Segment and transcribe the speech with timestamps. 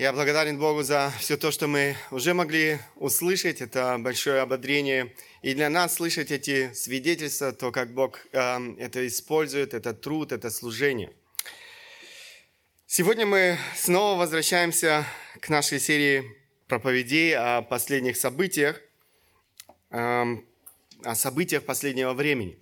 [0.00, 3.60] Я благодарен Богу за все то, что мы уже могли услышать.
[3.60, 5.14] Это большое ободрение.
[5.42, 10.48] И для нас слышать эти свидетельства, то, как Бог э, это использует, это труд, это
[10.48, 11.12] служение.
[12.86, 15.04] Сегодня мы снова возвращаемся
[15.38, 16.24] к нашей серии
[16.66, 18.80] проповедей о последних событиях,
[19.90, 20.24] э,
[21.04, 22.58] о событиях последнего времени.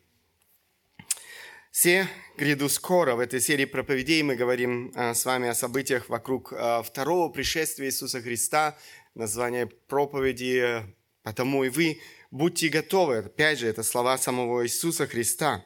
[1.71, 3.15] Все гряду скоро.
[3.15, 7.87] В этой серии проповедей мы говорим а, с вами о событиях вокруг а, второго пришествия
[7.87, 8.77] Иисуса Христа.
[9.15, 10.83] Название проповеди
[11.23, 12.01] «Потому и вы
[12.31, 13.19] будьте готовы».
[13.19, 15.65] Опять же, это слова самого Иисуса Христа.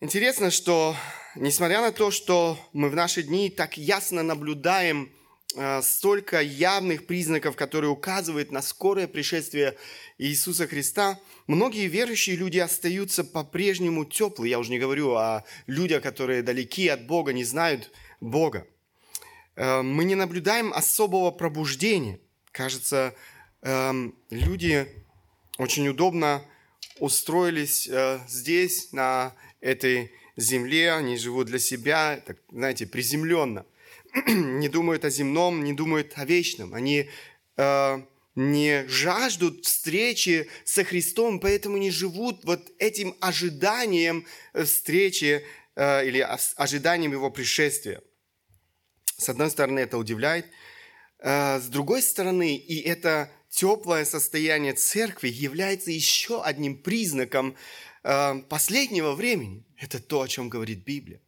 [0.00, 0.96] Интересно, что
[1.36, 5.12] несмотря на то, что мы в наши дни так ясно наблюдаем
[5.82, 9.76] столько явных признаков, которые указывают на скорое пришествие
[10.18, 14.50] Иисуса Христа, многие верующие люди остаются по-прежнему теплые.
[14.50, 18.66] Я уже не говорю о людях, которые далеки от Бога, не знают Бога.
[19.56, 22.18] Э, мы не наблюдаем особого пробуждения.
[22.50, 23.14] Кажется,
[23.62, 24.86] эм, люди
[25.58, 26.44] очень удобно
[26.98, 33.64] устроились э, здесь, на этой земле, они живут для себя, так, знаете, приземленно.
[34.26, 36.74] не думают о земном, не думают о вечном.
[36.74, 37.08] Они
[37.56, 38.02] э,
[38.34, 45.44] не жаждут встречи со Христом, поэтому не живут вот этим ожиданием э, встречи
[45.76, 48.02] э, или ожиданием Его пришествия.
[49.16, 50.46] С одной стороны, это удивляет.
[51.18, 57.56] Э, с другой стороны, и это теплое состояние церкви является еще одним признаком
[58.02, 59.64] э, последнего времени.
[59.78, 61.20] Это то, о чем говорит Библия.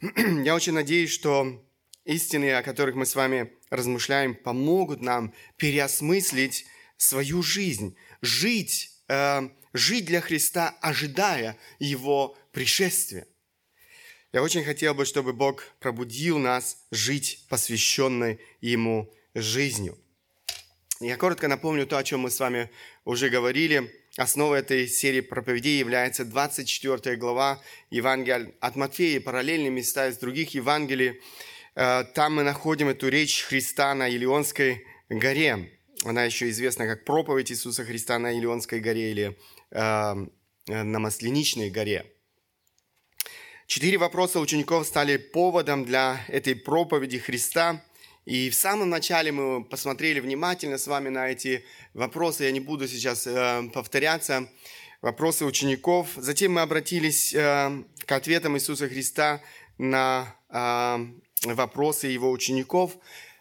[0.44, 1.62] Я очень надеюсь, что
[2.04, 10.04] истины, о которых мы с вами размышляем, помогут нам переосмыслить свою жизнь, жить, э, жить
[10.04, 13.26] для Христа, ожидая Его пришествия.
[14.32, 19.98] Я очень хотел бы, чтобы Бог пробудил нас жить посвященной Ему жизнью.
[21.00, 22.70] Я коротко напомню то, о чем мы с вами
[23.04, 30.18] уже говорили– Основой этой серии проповедей является 24 глава Евангелия от Матфея, параллельные места из
[30.18, 31.20] других Евангелий.
[31.74, 35.72] Э, там мы находим эту речь Христа на Илионской горе.
[36.04, 39.36] Она еще известна как проповедь Иисуса Христа на Илионской горе или
[39.72, 40.14] э,
[40.68, 42.06] на Масленичной горе.
[43.66, 47.82] Четыре вопроса учеников стали поводом для этой проповеди Христа–
[48.24, 52.44] и в самом начале мы посмотрели внимательно с вами на эти вопросы.
[52.44, 54.48] Я не буду сейчас э, повторяться.
[55.02, 56.08] Вопросы учеников.
[56.16, 59.42] Затем мы обратились э, к ответам Иисуса Христа
[59.76, 62.96] на э, вопросы его учеников.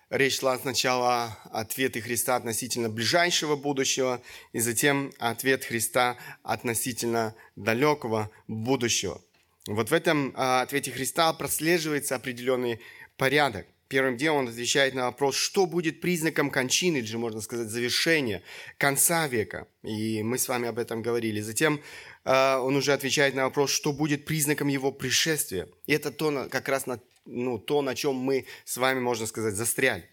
[0.10, 8.30] Речь шла сначала о ответе Христа относительно ближайшего будущего, и затем ответ Христа относительно далекого
[8.50, 9.22] будущего.
[9.66, 12.82] Вот в этом э, ответе Христа прослеживается определенный
[13.16, 13.66] порядок.
[13.94, 18.42] Первым делом он отвечает на вопрос, что будет признаком кончины, или же, можно сказать, завершения,
[18.80, 19.68] конца века.
[19.84, 21.42] И мы с вами об этом говорили.
[21.42, 21.80] Затем
[22.26, 25.68] э, он уже отвечает на вопрос, что будет признаком его пришествия.
[25.86, 29.54] И это то, как раз на, ну, то, на чем мы с вами, можно сказать,
[29.54, 30.10] застряли.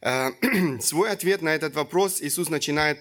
[0.00, 0.30] Э,
[0.80, 3.00] свой ответ на этот вопрос Иисус начинает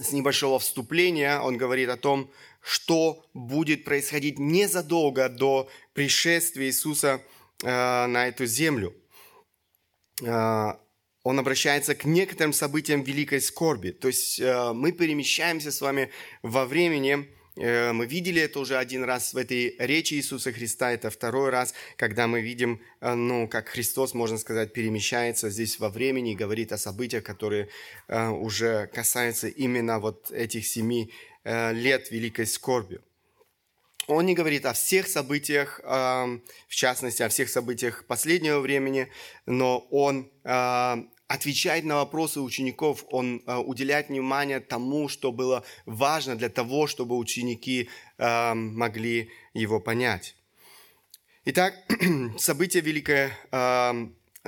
[0.00, 1.40] с небольшого вступления.
[1.40, 2.30] Он говорит о том,
[2.60, 7.20] что будет происходить незадолго до пришествия Иисуса
[7.62, 8.94] на эту землю.
[10.22, 10.74] Э,
[11.24, 13.90] он обращается к некоторым событиям великой скорби.
[13.90, 16.10] То есть э, мы перемещаемся с вами
[16.42, 21.50] во времени, мы видели это уже один раз в этой речи Иисуса Христа, это второй
[21.50, 26.72] раз, когда мы видим, ну, как Христос, можно сказать, перемещается здесь во времени и говорит
[26.72, 27.68] о событиях, которые
[28.08, 31.12] уже касаются именно вот этих семи
[31.44, 33.02] лет великой скорби.
[34.08, 39.08] Он не говорит о всех событиях, в частности, о всех событиях последнего времени,
[39.46, 40.30] но он
[41.28, 47.88] отвечает на вопросы учеников, он уделяет внимание тому, что было важно для того, чтобы ученики
[48.18, 50.36] могли его понять.
[51.44, 51.74] Итак,
[52.38, 53.30] событие великой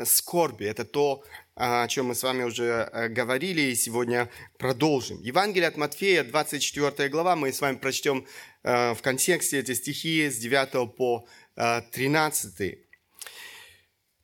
[0.03, 1.22] скорби– это то,
[1.54, 4.28] о чем мы с вами уже э, говорили, и сегодня
[4.59, 5.21] продолжим.
[5.21, 8.27] Евангелие от Матфея, 24 глава, мы с вами прочтем
[8.65, 12.60] э, в контексте эти стихи с 9 по 13.
[12.60, 12.78] Э,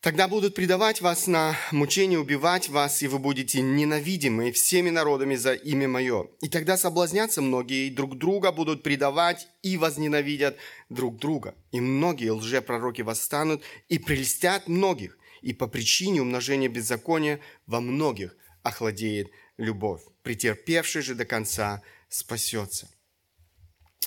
[0.01, 5.53] «Тогда будут предавать вас на мучение, убивать вас, и вы будете ненавидимы всеми народами за
[5.53, 6.27] имя Мое.
[6.41, 10.57] И тогда соблазнятся многие, и друг друга будут предавать, и возненавидят
[10.89, 11.55] друг друга.
[11.71, 19.31] И многие лжепророки восстанут, и прельстят многих и по причине умножения беззакония во многих охладеет
[19.57, 20.03] любовь.
[20.23, 22.89] Претерпевший же до конца спасется.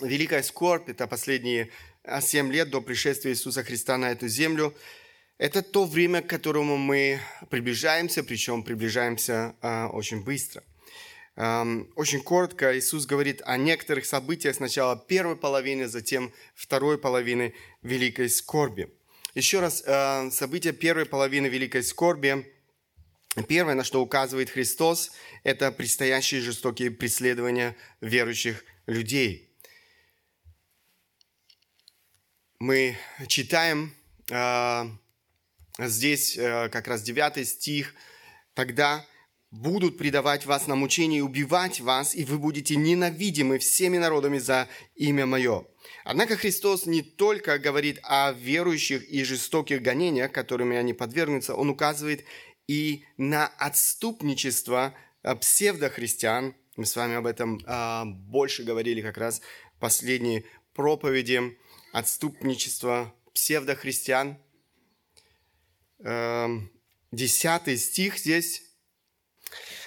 [0.02, 1.70] Великая скорбь– это последние
[2.04, 4.76] а, семь лет до пришествия Иисуса Христа на эту землю.
[5.38, 7.20] Это то время, к которому мы
[7.50, 10.64] приближаемся, причем приближаемся э, очень быстро.
[11.36, 18.30] Эм, очень коротко Иисус говорит о некоторых событиях сначала первой половины, затем второй половины великой
[18.30, 18.90] скорби.
[19.36, 22.46] Еще раз, э, события первой половины великой скорби.
[23.48, 25.12] Первое, на что указывает Христос,
[25.44, 29.50] это предстоящие жестокие преследования верующих людей.
[32.60, 32.96] Мы
[33.28, 33.96] читаем
[34.30, 34.84] э,
[35.80, 37.96] здесь э, как раз 9 стих,
[38.54, 39.04] тогда
[39.54, 44.68] будут предавать вас на мучение и убивать вас, и вы будете ненавидимы всеми народами за
[44.96, 45.66] имя Мое.
[46.04, 52.26] Однако Христос не только говорит о верующих и жестоких гонениях, которыми они подвергнутся, Он указывает
[52.68, 56.56] и на отступничество э, псевдохристиан.
[56.76, 59.42] Мы с вами об этом а, больше говорили как раз
[59.78, 61.58] в последней проповеди.
[61.94, 64.38] Отступничество псевдохристиан–
[66.04, 66.70] Эм,
[67.12, 68.62] десятый стих здесь.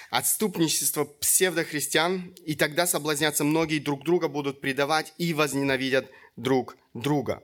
[0.09, 7.43] «Отступничество псевдохристиан, и тогда соблазнятся многие, друг друга будут предавать и возненавидят друг друга».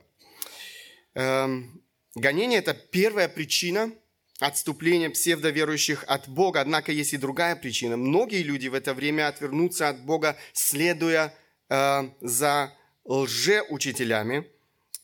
[1.14, 1.82] Эм,
[2.14, 3.92] гонение– это первая причина
[4.40, 6.60] отступления псевдоверующих от Бога.
[6.60, 7.96] Однако есть и другая причина.
[7.96, 11.34] Многие люди в это время отвернутся от Бога, следуя
[11.68, 12.72] э, за
[13.04, 14.46] лжеучителями,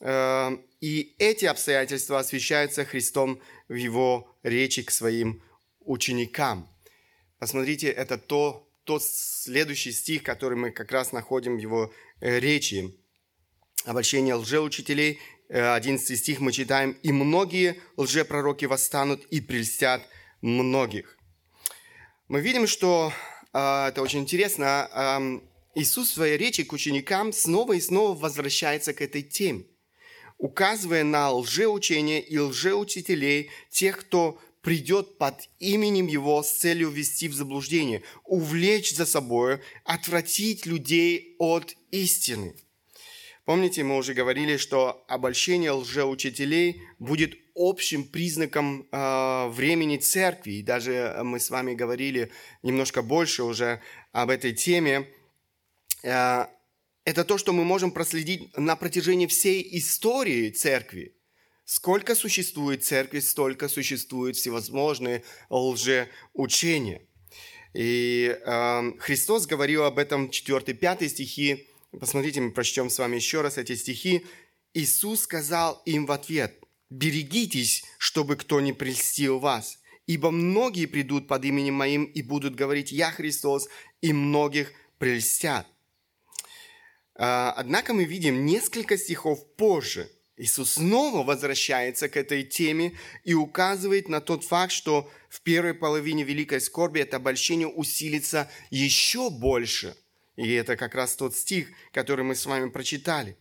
[0.01, 5.43] э, и эти обстоятельства освещаются Христом в его речи к своим
[5.81, 6.69] ученикам.
[7.41, 11.91] Посмотрите, это то, тот следующий стих, который мы как раз находим в его
[12.21, 12.95] э, речи.
[13.87, 20.03] Обольщение лжеучителей, 11 э, стих мы читаем, «И многие лжепророки восстанут и прельстят
[20.43, 21.17] многих».
[22.29, 23.11] Мы видим, что
[23.55, 25.41] э, это очень интересно,
[25.75, 29.65] Иисус в своей речи к ученикам снова и снова возвращается к этой теме
[30.41, 37.35] указывая на лжеучение и лжеучителей, тех, кто придет под именем Его с целью ввести в
[37.35, 42.55] заблуждение, увлечь за собой, отвратить людей от истины.
[43.45, 50.53] Помните, мы уже говорили, что обольщение лжеучителей будет общим признаком э, времени церкви.
[50.53, 52.31] И даже мы с вами говорили
[52.63, 53.81] немножко больше уже
[54.13, 55.09] об этой теме.
[56.03, 56.47] Э,
[57.05, 61.17] это то, что мы можем проследить на протяжении всей истории церкви.
[61.73, 67.03] Сколько существует церкви, столько существуют всевозможные лжеучения.
[67.75, 71.69] И э, Христос говорил об этом 4-5 стихи.
[71.93, 74.27] Посмотрите, мы прочтем с вами еще раз эти стихи.
[74.75, 79.79] Иисус сказал им в ответ, «Берегитесь, чтобы кто не прельстил вас,
[80.09, 83.69] ибо многие придут под именем Моим и будут говорить, Я Христос,
[84.01, 85.69] и многих прельстят».
[87.15, 90.11] А, однако мы видим несколько стихов позже.
[90.41, 96.23] Иисус снова возвращается к этой теме и указывает на тот факт, что в первой половине
[96.25, 99.95] Великой Скорби это обольщение усилится еще больше.
[100.37, 103.37] И это как раз тот стих, который мы с вами прочитали.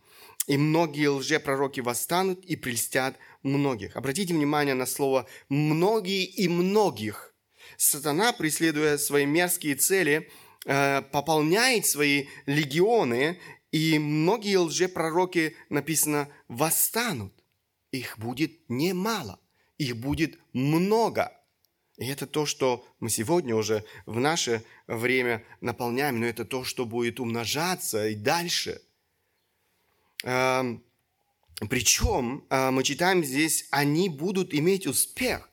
[0.46, 3.96] «И многие лжепророки восстанут и прельстят многих».
[3.96, 7.34] Обратите внимание на слово «многие» и «многих».
[7.78, 10.30] Сатана, преследуя свои мерзкие цели,
[10.66, 13.38] э, пополняет свои легионы
[13.72, 17.32] и многие лжепророки, написано, восстанут.
[17.92, 19.38] Их будет немало,
[19.78, 21.36] их будет много.
[21.96, 26.86] И это то, что мы сегодня уже в наше время наполняем, но это то, что
[26.86, 28.80] будет умножаться и дальше.
[30.24, 30.82] Эм,
[31.68, 35.49] Причем э, мы читаем здесь, они будут иметь успех.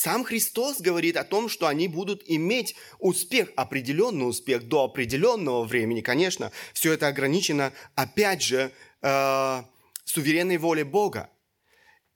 [0.00, 6.02] Сам Христос говорит о том, что они будут иметь успех, определенный успех до определенного времени.
[6.02, 8.70] Конечно, все это ограничено, опять же,
[9.02, 9.62] э,
[10.04, 11.30] суверенной волей Бога.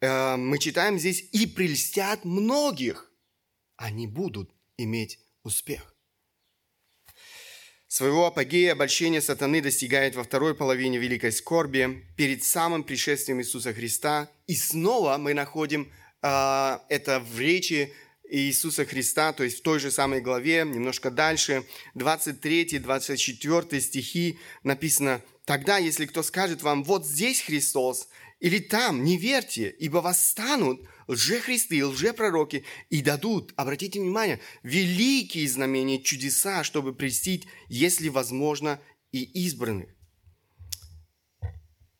[0.00, 3.10] Э, мы читаем здесь, и прельстят многих.
[3.76, 5.96] Они будут иметь успех.
[7.88, 14.30] Своего апогея обольщение сатаны достигает во второй половине Великой Скорби, перед самым пришествием Иисуса Христа.
[14.46, 17.92] И снова мы находим это в речи
[18.30, 21.64] Иисуса Христа, то есть в той же самой главе, немножко дальше,
[21.94, 28.08] 23-24 стихи написано, «Тогда, если кто скажет вам, вот здесь Христос,
[28.40, 36.64] или там, не верьте, ибо восстанут лжехристы лжепророки и дадут, обратите внимание, великие знамения, чудеса,
[36.64, 38.80] чтобы престить, если возможно,
[39.12, 39.94] и избранных.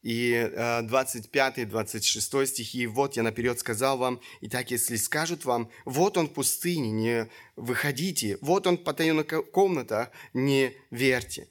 [0.03, 6.17] И 25-26 э, стихи, «Вот я наперед сказал вам, и так, если скажут вам, вот
[6.17, 11.49] он в пустыне, не выходите, вот он в потаенных комнатах, не верьте».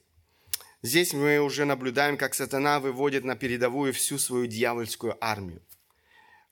[0.84, 5.62] Здесь мы уже наблюдаем, как сатана выводит на передовую всю свою дьявольскую армию.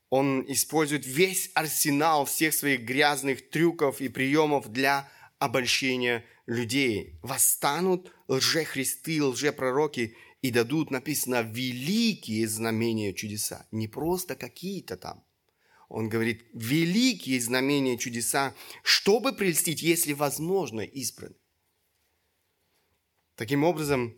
[0.10, 7.20] Он использует весь арсенал всех своих грязных трюков и приемов для обольщения людей.
[7.24, 13.68] Восстанут лжехристы, лжепророки и дадут, написано, великие знамения чудеса.
[13.72, 15.24] Не просто какие-то там.
[15.90, 18.54] Он говорит, великие знамения чудеса,
[18.84, 21.38] чтобы прельстить, если возможно, избранных.
[23.36, 24.16] Таким образом,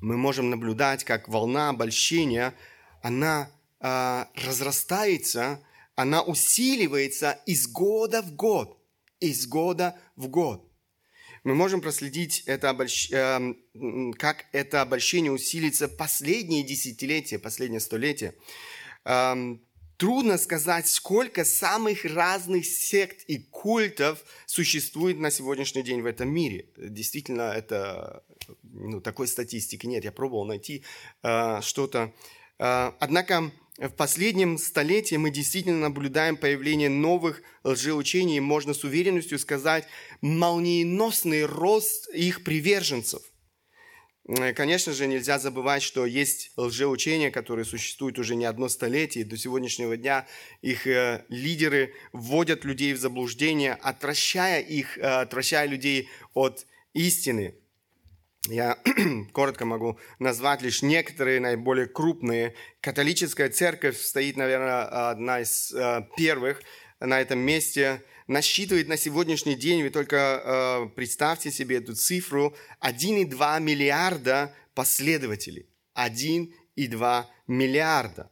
[0.00, 2.54] мы можем наблюдать, как волна обольщения,
[3.02, 8.82] она э, разрастается, она усиливается из года в год,
[9.20, 10.69] из года в год.
[11.44, 13.10] Мы можем проследить, это обольщ...
[13.10, 13.54] э,
[14.18, 18.34] как это обольщение усилится последние десятилетия, последнее столетие.
[19.04, 19.56] Э,
[19.96, 26.66] трудно сказать, сколько самых разных сект и культов существует на сегодняшний день в этом мире.
[26.76, 28.22] Действительно, это
[28.62, 30.04] ну, такой статистики нет.
[30.04, 30.84] Я пробовал найти
[31.22, 32.12] э, что-то.
[32.58, 33.50] Э, однако
[33.88, 39.86] в последнем столетии мы действительно наблюдаем появление новых лжеучений, и можно с уверенностью сказать,
[40.20, 43.22] молниеносный рост их приверженцев.
[44.28, 49.24] Э, конечно же, нельзя забывать, что есть лжеучения, которые существуют уже не одно столетие.
[49.24, 50.26] До сегодняшнего дня
[50.60, 57.54] их э, лидеры вводят людей в заблуждение, отвращая их, э, отвращая людей от истины.
[58.48, 58.78] Я
[59.32, 62.54] коротко могу назвать лишь некоторые наиболее крупные.
[62.80, 66.62] Католическая церковь стоит, наверное, одна из э, первых
[67.00, 68.02] на этом месте.
[68.26, 75.66] Насчитывает на сегодняшний день, вы только э, представьте себе эту цифру, 1,2 миллиарда последователей.
[75.94, 78.30] 1,2 миллиарда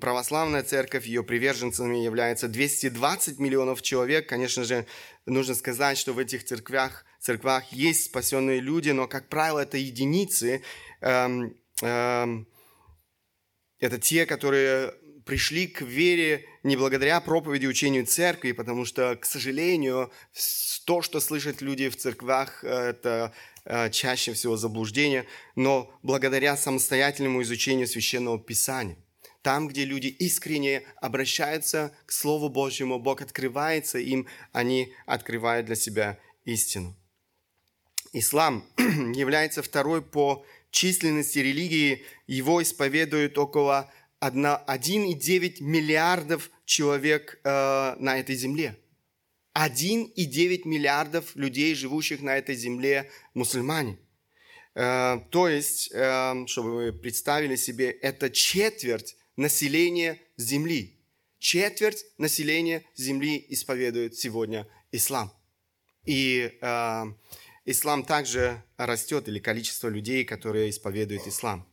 [0.00, 4.28] православная церковь, ее приверженцами является 220 миллионов человек.
[4.28, 4.86] Конечно же,
[5.26, 10.62] нужно сказать, что в этих церквях, церквах есть спасенные люди, но, как правило, это единицы.
[11.00, 12.48] Эм, эм,
[13.78, 20.12] это те, которые пришли к вере не благодаря проповеди учению церкви, потому что, к сожалению,
[20.84, 23.32] то, что слышат люди в церквах, это
[23.64, 28.96] э, чаще всего заблуждение, но благодаря самостоятельному изучению священного писания.
[29.42, 36.18] Там, где люди искренне обращаются к Слову Божьему, Бог открывается им, они открывают для себя
[36.44, 36.96] истину.
[38.12, 42.04] Ислам является второй по численности религии.
[42.26, 43.90] Его исповедуют около
[44.20, 48.76] 1,9 миллиардов человек э, на этой земле.
[49.54, 53.98] 1,9 миллиардов людей, живущих на этой земле, мусульмане.
[54.74, 60.98] Э, то есть, э, чтобы вы представили себе, это четверть населения Земли.
[61.38, 65.32] Четверть населения Земли исповедует сегодня ислам.
[66.04, 67.04] И э,
[67.64, 71.66] ислам также растет, или количество людей, которые исповедуют ислам.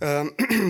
[0.00, 0.24] Э,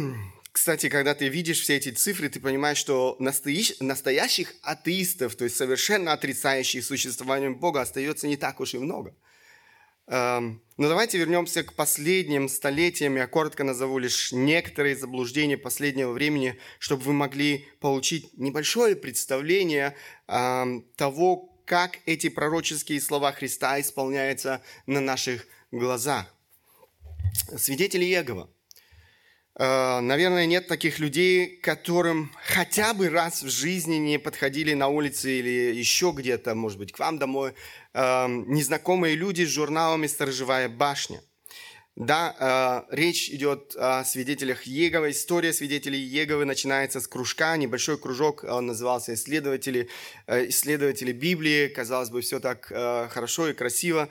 [0.53, 6.13] кстати, когда ты видишь все эти цифры, ты понимаешь, что настоящих атеистов, то есть совершенно
[6.13, 9.15] отрицающих существование Бога, остается не так уж и много–
[10.11, 13.17] Эм, но давайте вернемся к последним столетиям.
[13.17, 19.95] Я коротко назову лишь некоторые заблуждения последнего времени, чтобы вы могли получить небольшое представление
[20.27, 26.27] эм, того, как эти пророческие слова Христа исполняются на наших глазах.
[27.57, 28.51] Свидетели Иегова–
[29.59, 35.41] Э, наверное, нет таких людей, которым хотя бы раз в жизни не подходили на улице
[35.41, 37.55] или еще где-то, может быть, к вам домой,
[37.93, 41.21] эм, незнакомые люди с журналами «Сторожевая башня».
[41.99, 45.11] Да, э, речь идет о свидетелях Еговы.
[45.11, 49.89] История свидетелей Еговы начинается с кружка, небольшой кружок, он назывался «Исследователи,
[50.29, 51.67] э, исследователи Библии».
[51.67, 54.09] Казалось бы, все так хорошо и красиво.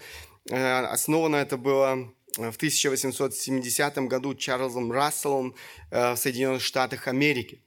[0.50, 5.56] Основано это было в 1870 году Чарльзом Расселом
[5.90, 7.62] э, в Соединенных Штатах Америки.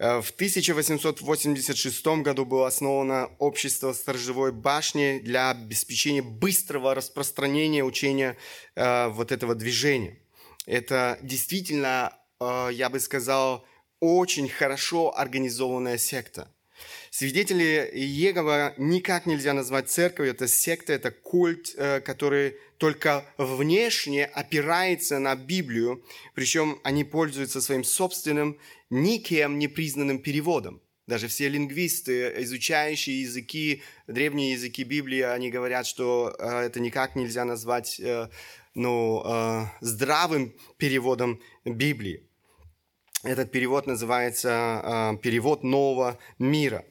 [0.00, 8.38] Э, в 1886 году было основано общество сторожевой башни для обеспечения быстрого распространения учения
[8.76, 10.18] э, вот этого движения.
[10.66, 13.64] Это действительно, я бы сказал,
[13.98, 16.54] очень хорошо организованная секта–
[17.10, 20.32] Свидетели Иегова никак нельзя назвать церковью.
[20.32, 27.84] Это секта, это культ, э, который только внешне опирается на Библию, причем они пользуются своим
[27.84, 28.58] собственным,
[28.90, 30.80] никем не признанным переводом.
[31.06, 37.44] Даже все лингвисты, изучающие языки, древние языки Библии, они говорят, что э, это никак нельзя
[37.44, 38.28] назвать э,
[38.74, 42.29] ну, здравым переводом Библии.
[43.22, 46.84] Этот перевод называется перевод нового мира.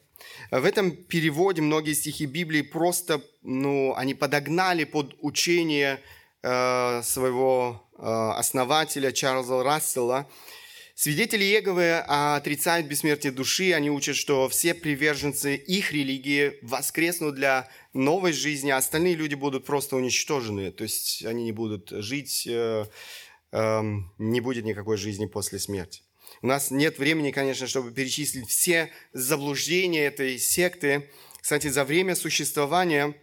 [0.51, 5.99] В этом переводе многие стихи Библии просто, ну, они подогнали под учение
[6.41, 10.27] э, своего э, основателя Чарльза Рассела.
[10.95, 18.33] Свидетели Иеговы отрицают бессмертие души, они учат, что все приверженцы их религии воскреснут для новой
[18.33, 22.85] жизни, а остальные люди будут просто уничтожены, то есть они не будут жить, э,
[23.51, 23.81] э,
[24.17, 26.01] не будет никакой жизни после смерти.
[26.41, 31.09] У нас нет времени, конечно, чтобы перечислить все заблуждения этой секты.
[31.41, 33.15] Кстати, за время существования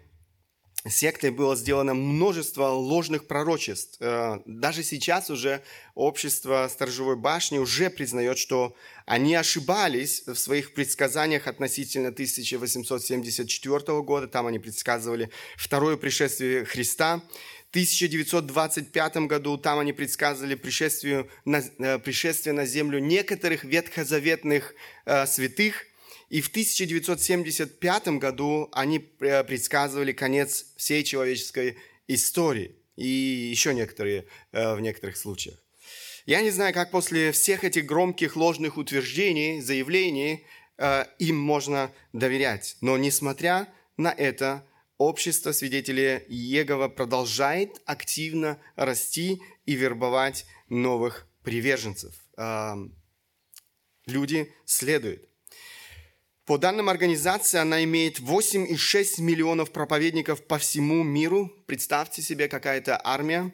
[0.88, 3.96] сектой было сделано множество ложных пророчеств.
[4.00, 5.62] Э, даже сейчас уже
[5.94, 14.28] общество Сторожевой башни уже признает, что они ошибались в своих предсказаниях относительно 1874 года.
[14.28, 17.23] Там они предсказывали второе пришествие Христа.
[17.76, 25.26] В 1925 году там они предсказывали пришествие на, э, пришествие на землю некоторых ветхозаветных э,
[25.26, 25.85] святых–
[26.28, 31.76] и в 1975 году они э, предсказывали конец всей человеческой
[32.09, 32.75] истории.
[32.97, 35.56] И еще некоторые э, в некоторых случаях.
[36.25, 40.45] Я не знаю, как после всех этих громких ложных утверждений, заявлений
[40.78, 42.76] э, им можно доверять.
[42.80, 44.66] Но несмотря на это,
[44.98, 52.14] общество свидетелей Иегова продолжает активно расти и вербовать новых приверженцев.
[54.06, 55.28] Люди следуют
[56.46, 61.50] по данным организации, она имеет 8,6 миллионов проповедников по всему миру.
[61.66, 63.52] Представьте себе, какая-то армия.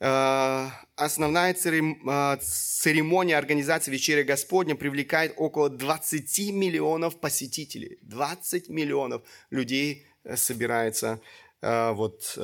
[0.00, 7.98] Э, основная э, церемония организации Вечеря Господня привлекает около 20 миллионов посетителей.
[8.00, 10.06] 20 миллионов людей
[10.36, 11.20] собирается
[11.60, 12.34] вот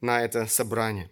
[0.00, 1.10] на это собрание.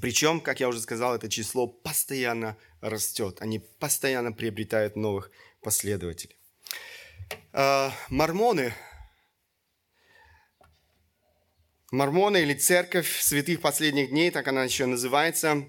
[0.00, 3.38] Причем, как я уже сказал, это число постоянно растет.
[3.40, 5.30] Они постоянно приобретают новых
[5.62, 6.36] последователей.
[7.52, 8.74] А, мормоны.
[11.90, 15.64] Мормоны или церковь святых последних дней, так она еще называется,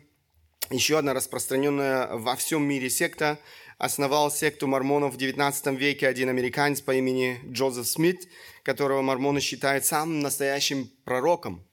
[0.72, 3.40] еще одна распространенная во всем мире секта,
[3.77, 8.27] основал секту мормонов в 19 веке один американец по имени Джозеф Смит,
[8.63, 11.63] которого мормоны считают самым настоящим пророком.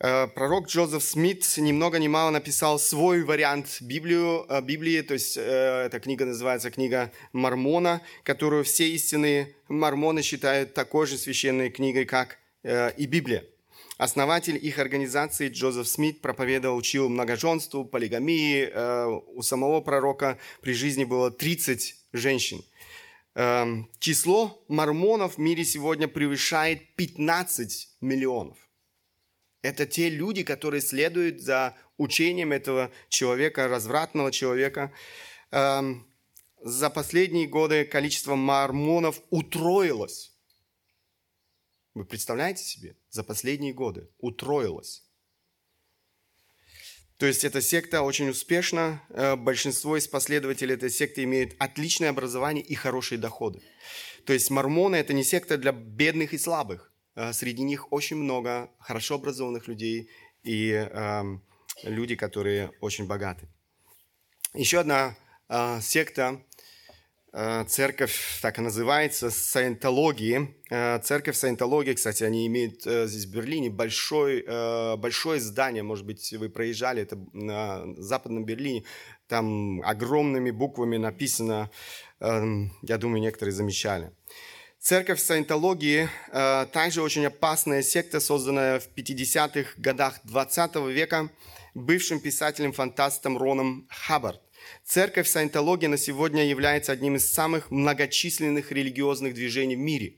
[0.00, 5.14] Э, пророк Джозеф Смит ни много ни мало написал свой вариант Библию, э, Библии, то
[5.14, 11.70] есть э, эта книга называется книга Мормона, которую все истинные мормоны считают такой же священной
[11.70, 13.44] книгой, как и Библия.
[13.96, 18.70] Основатель их организации Джозеф Смит проповедовал, учил многоженству, полигамии.
[19.36, 22.64] У самого пророка при жизни было 30 женщин.
[23.36, 28.56] Эм, число мормонов в мире сегодня превышает 15 миллионов.
[29.62, 34.92] Это те люди, которые следуют за учением этого человека, развратного человека.
[35.50, 36.06] Эм,
[36.62, 40.33] за последние годы количество мормонов утроилось.
[41.94, 42.96] Вы представляете себе?
[43.10, 45.04] За последние годы утроилось.
[47.18, 49.00] То есть эта секта очень успешна.
[49.10, 53.62] Э, большинство из последователей этой секты имеют отличное образование и хорошие доходы.
[54.26, 56.92] То есть мормоны– это не секта для бедных и слабых.
[57.14, 60.10] Э, среди них очень много хорошо образованных людей
[60.42, 61.22] и э,
[61.84, 63.48] люди, которые очень богаты.
[64.52, 65.16] Еще одна
[65.48, 66.42] э, секта,
[67.66, 70.54] церковь, так и называется, саентологии.
[70.70, 76.06] Э, церковь саентологии, кстати, они имеют э, здесь в Берлине большой, э, большое здание, может
[76.06, 78.84] быть, вы проезжали, это на западном Берлине,
[79.26, 81.70] там огромными буквами написано,
[82.20, 82.42] э,
[82.82, 84.12] я думаю, некоторые замечали.
[84.78, 91.30] Церковь саентологии э, также очень опасная секта, созданная в 50-х годах 20 века
[91.74, 94.40] бывшим писателем-фантастом Роном Хаббард.
[94.84, 100.14] Церковь саентологии на сегодня является одним из самых многочисленных религиозных движений в мире.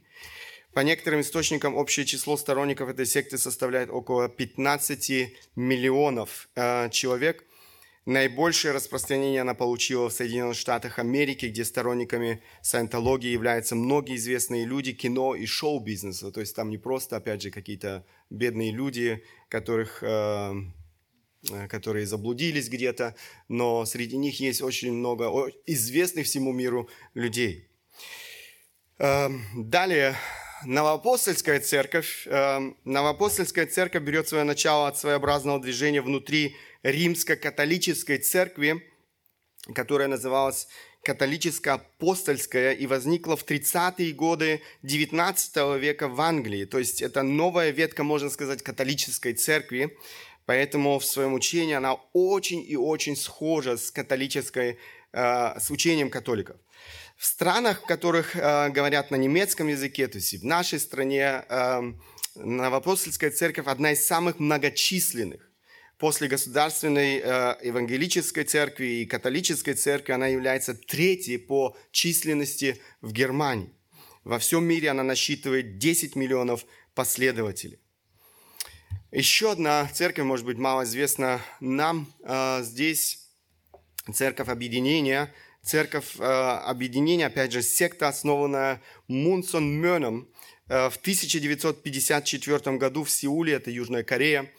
[0.75, 7.45] По некоторым источникам общее число сторонников этой секты составляет около 15 миллионов э, человек–
[8.07, 14.93] Наибольшее распространение она получила в Соединенных Штатах Америки, где сторонниками саентологии являются многие известные люди
[14.93, 16.31] кино и шоу-бизнеса.
[16.31, 20.55] То есть там не просто, опять же, какие-то бедные люди, которых, э,
[21.69, 23.15] которые заблудились где-то,
[23.49, 27.69] но среди них есть очень много известных всему миру людей.
[28.99, 30.17] Э, далее,
[30.65, 32.27] Новоапостольская церковь.
[32.27, 38.83] Э, Новоапостольская церковь берет свое начало от своеобразного движения внутри римско-католической церкви,
[39.75, 40.69] которая называлась
[41.07, 46.65] католическо-апостольская и возникла в 30-е годы 19 века в Англии.
[46.65, 49.97] То есть это новая ветка, можно сказать, католической церкви.
[50.47, 54.79] Поэтому в своем учении она очень и очень схожа с католической,
[55.13, 56.57] э, с учением католиков.
[57.17, 61.93] В странах, в которых э, говорят на немецком языке, то есть в нашей стране, э,
[62.37, 65.51] Новоапостольская церковь одна из самых многочисленных.
[65.99, 73.73] После государственной э, евангелической церкви и католической церкви она является третьей по численности в Германии.
[74.23, 77.79] Во всем мире она насчитывает 10 миллионов последователей.
[79.13, 82.13] Еще одна церковь, может быть, мало известна нам.
[82.25, 83.21] Э, здесь
[84.13, 85.33] церковь объединения.
[85.63, 90.29] Церковь э, объединения, опять же, секта, основанная Мунсон Мёном
[90.69, 94.51] в 1954 году в Сеуле, это Южная Корея.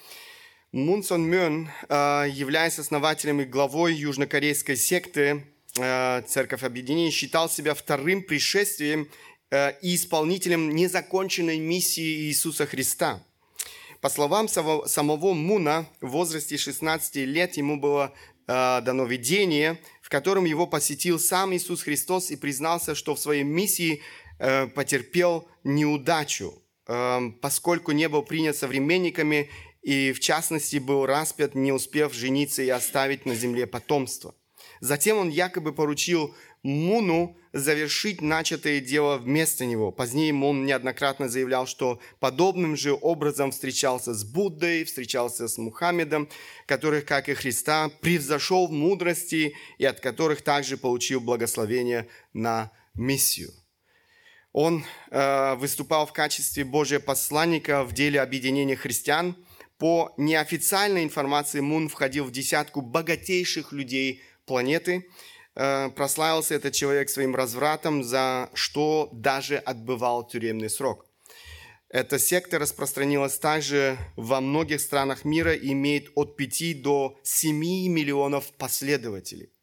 [0.71, 9.09] Мунсон Мён являясь основателем и главой южнокорейской секты Церковь Объединения, считал себя вторым пришествием
[9.49, 13.23] Э, и исполнителем незаконченной миссии Иисуса Христа.
[14.01, 18.13] По словам самого Муна, в возрасте 16 лет ему было
[18.47, 23.43] э, дано видение, в котором его посетил сам Иисус Христос и признался, что в своей
[23.43, 24.01] миссии
[24.39, 26.61] э, потерпел неудачу,
[27.41, 29.49] поскольку не был принят современниками
[29.81, 34.33] и, в частности, был распят, не успев жениться и оставить на земле потомство.
[34.79, 39.91] Затем он якобы поручил Муну завершить начатое дело вместо него.
[39.91, 46.29] Позднее Мун неоднократно заявлял, что подобным же образом встречался с Буддой, встречался с Мухаммедом,
[46.65, 53.51] которых, как и Христа, превзошел в мудрости и от которых также получил благословение на миссию.
[54.53, 59.35] Он э, выступал в качестве Божьего посланника в деле объединения христиан.
[59.77, 65.07] По неофициальной информации Мун входил в десятку богатейших людей планеты–
[65.57, 71.07] прославился этот человек своим развратом, за что даже отбывал тюремный срок.
[71.89, 78.51] Эта секта распространилась также во многих странах мира и имеет от 5 до 7 миллионов
[78.57, 79.53] последователей.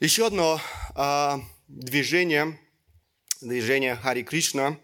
[0.00, 0.60] Еще одно
[0.96, 1.34] э,
[1.68, 2.58] движение,
[3.42, 4.78] движение Хари Кришна,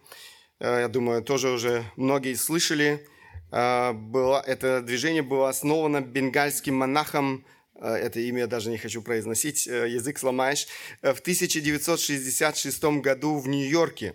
[0.58, 3.06] э, я думаю, тоже уже многие слышали,
[3.50, 9.66] э, было, это движение было основано бенгальским монахом Э, это имя даже не хочу произносить,
[9.66, 10.66] э, язык сломаешь,
[11.02, 14.14] э, в 1966 году в Нью-Йорке.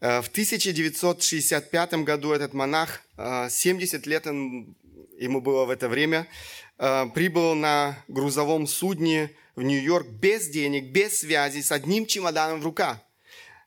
[0.00, 3.02] В 1965 году этот монах,
[3.50, 6.26] 70 лет ему было в это время,
[6.78, 12.96] прибыл на грузовом судне в Нью-Йорк без денег, без связи, с одним чемоданом в руках.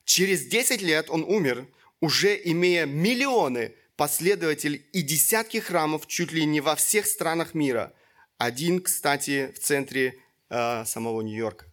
[0.06, 1.68] Через 10 лет он умер,
[2.00, 7.94] уже имея миллионы последователей и десятки храмов чуть ли не во всех странах мира–
[8.38, 10.20] один, кстати, в центре
[10.50, 11.66] э, самого Нью-Йорка.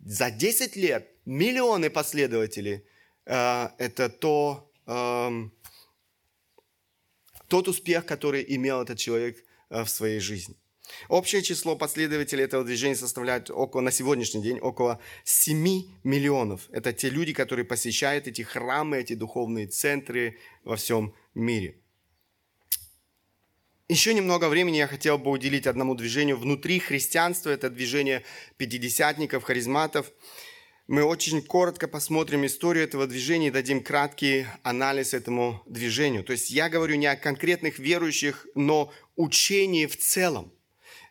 [0.00, 2.84] За 10 лет миллионы последователей.
[3.26, 5.30] Э, это то, э,
[7.48, 10.56] тот успех, который имел этот человек э, в своей жизни.
[11.08, 16.68] Общее число последователей этого движения составляет около, на сегодняшний день около 7 миллионов.
[16.72, 21.80] Это те люди, которые посещают эти храмы, эти духовные центры во всем мире.
[23.88, 27.50] Еще немного времени я хотел бы уделить одному движению внутри христианства.
[27.50, 28.24] Это движение
[28.56, 30.10] пятидесятников, харизматов.
[30.86, 36.24] Мы очень коротко посмотрим историю этого движения и дадим краткий анализ этому движению.
[36.24, 40.54] То есть я говорю не о конкретных верующих, но учении в целом.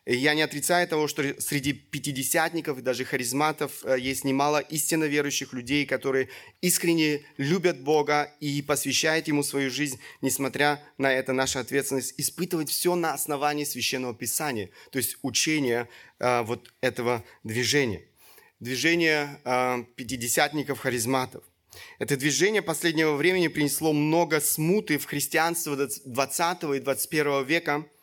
[0.06, 5.54] Я не отрицаю того, что среди пятидесятников и даже харизматов э, есть немало истинно верующих
[5.54, 6.28] людей, которые
[6.60, 12.94] искренне любят Бога и посвящают Ему свою жизнь, несмотря на это наша ответственность испытывать все
[12.94, 15.88] на основании Священного Писания, то есть учения
[16.18, 18.04] э, вот этого движения.
[18.60, 21.44] Движение э, пятидесятников, харизматов.
[21.98, 27.86] Это движение последнего времени принесло много смуты в христианство 20 и 21 века–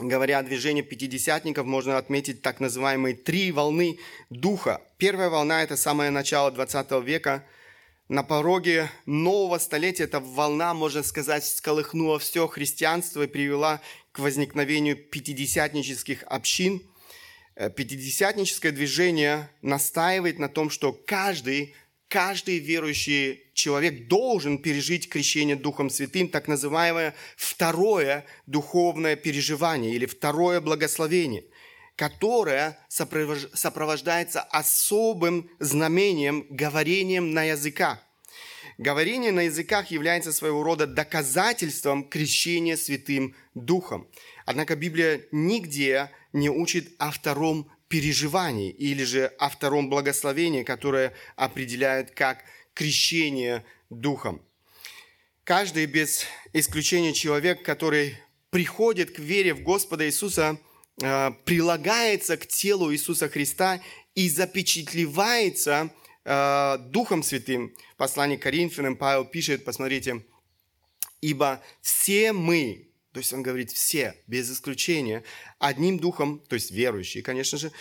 [0.00, 3.98] говоря о движении пятидесятников, можно отметить так называемые три волны
[4.30, 4.80] духа.
[4.98, 7.44] Первая волна– это самое начало 20 века.
[8.08, 13.80] На пороге нового столетия эта волна, можно сказать, сколыхнула все христианство и привела
[14.12, 16.82] к возникновению пятидесятнических общин.
[17.54, 21.74] Э, пятидесятническое движение настаивает на том, что каждый
[22.10, 30.60] каждый верующий человек должен пережить крещение Духом Святым, так называемое второе духовное переживание или второе
[30.60, 31.44] благословение,
[31.96, 38.00] которое сопровождается особым знамением, говорением на языках.
[38.76, 44.08] Говорение на языках является своего рода доказательством крещения Святым Духом.
[44.46, 52.12] Однако Библия нигде не учит о втором переживаний или же о втором благословении, которое определяет
[52.12, 54.40] как крещение Духом.
[55.42, 58.16] Каждый без исключения человек, который
[58.50, 60.60] приходит к вере в Господа Иисуса,
[61.02, 63.82] э, прилагается к телу Иисуса Христа
[64.14, 65.92] и запечатлевается
[66.24, 67.74] э, Духом Святым.
[67.96, 70.24] Послание к Коринфянам Павел пишет, посмотрите,
[71.20, 75.24] «Ибо все мы, То есть он говорит, все, без исключения,
[75.58, 77.72] одним духом, то есть верующие, конечно же,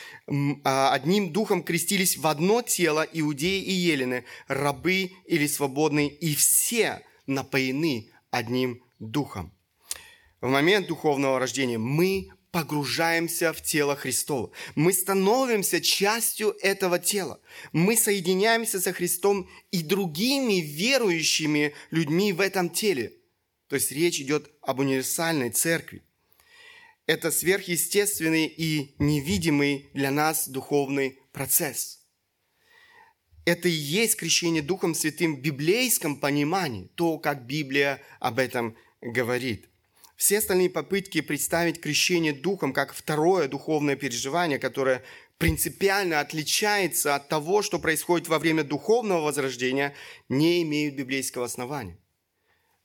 [0.64, 7.06] а, одним духом крестились в одно тело иудеи и елены, рабы или свободные, и все
[7.28, 9.54] напоены одним духом.
[10.42, 14.50] В момент духовного рождения мы погружаемся в тело Христово.
[14.74, 17.40] Мы становимся частью этого тела.
[17.72, 23.14] Мы соединяемся со Христом и другими верующими людьми в этом теле–
[23.70, 26.02] то есть речь идет об универсальной церкви.
[27.06, 32.00] Это сверхъестественный и невидимый для нас духовный процесс.
[33.46, 39.70] Это и есть крещение Духом Святым в библейском понимании, то, как Библия об этом говорит.
[40.16, 45.04] Все остальные попытки представить крещение Духом как второе духовное переживание, которое
[45.38, 49.96] принципиально отличается от того, что происходит во время духовного возрождения,
[50.28, 51.98] не имеют библейского основания.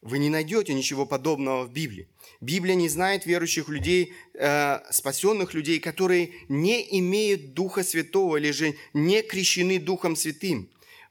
[0.05, 2.07] Вы не найдете ничего подобного в Библии.
[2.43, 8.77] Библия не знает верующих людей, э, спасенных людей, которые не имеют Духа Святого или же
[8.93, 10.69] не крещены Духом Святым.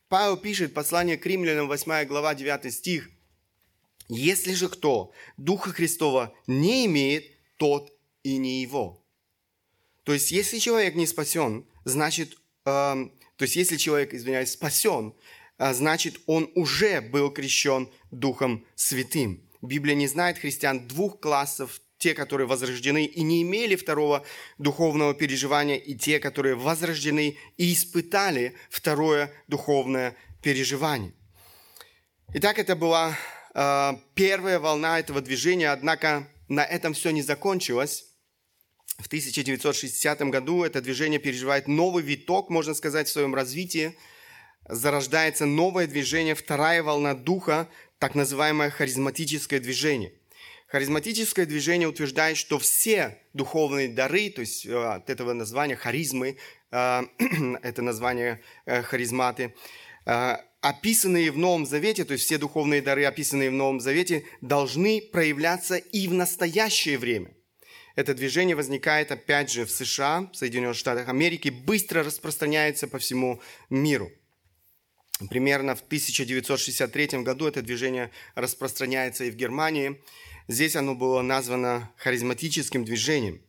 [0.10, 3.10] Павел пишет послание к римлянам, 8 глава, 9 стих.
[4.10, 7.26] «Если же кто Духа Христова не имеет,
[7.58, 9.04] тот и не его».
[10.04, 15.16] То есть, если человек не спасен, значит, э, то есть, если человек, извиняюсь, спасен,
[15.64, 19.50] а, значит, он уже был крещен Духом Святым.
[19.62, 24.26] Библия не знает христиан двух классов, те, которые возрождены и не имели второго
[24.58, 31.14] духовного переживания, и те, которые возрождены и испытали второе духовное переживание.
[32.34, 33.18] Итак, это была
[33.56, 38.08] э, первая волна этого движения, однако на этом все не закончилось.
[39.00, 43.98] В 1960 году это движение переживает новый виток, можно сказать, в своем развитии–
[44.68, 50.14] зарождается новое движение, вторая волна духа, так называемое харизматическое движение.
[50.68, 56.38] Харизматическое движение утверждает, что все духовные дары, то есть э, от этого названия харизмы,
[56.72, 57.02] э,
[57.62, 59.54] это название э, харизматы,
[60.60, 65.78] описанные в Новом Завете, то есть все духовные дары, описанные в Новом Завете, должны проявляться
[65.78, 67.32] и в настоящее время.
[67.96, 73.40] Это движение возникает опять же в США, в Соединенных Штатах Америки, быстро распространяется по всему
[73.70, 74.12] миру–
[75.30, 80.02] Примерно в 1963 году это движение распространяется и в Германии.
[80.48, 83.42] Здесь оно было названо харизматическим движением.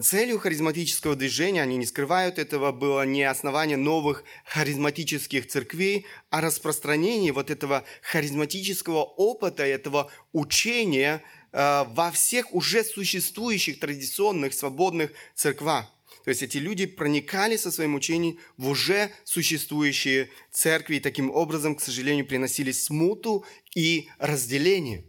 [0.00, 7.32] Целью харизматического движения, они не скрывают этого, было не основание новых харизматических церквей, а распространение
[7.32, 15.86] вот этого харизматического опыта, этого учения э, во всех уже существующих традиционных свободных церквах.
[16.28, 21.74] То есть эти люди проникали со своим учением в уже существующие церкви и таким образом,
[21.74, 25.06] к сожалению, приносили смуту и разделение.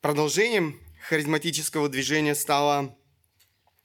[0.00, 2.96] Продолжением харизматического движения стало